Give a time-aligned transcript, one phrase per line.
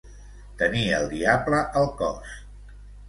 [0.61, 2.33] Tenir el diable al cos.